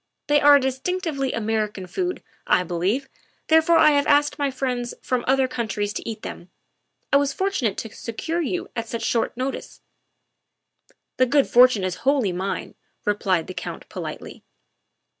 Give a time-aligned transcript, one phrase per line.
[0.25, 3.09] They are a distinctively American food, 14 THE WIFE OF I believe,
[3.49, 6.49] therefore I have asked my friends from other countries to eat them.
[7.13, 9.81] I was fortunate to secure you at such short notice.""
[11.17, 12.73] The good fortune is wholly mine,"
[13.05, 14.43] replied the Count politely.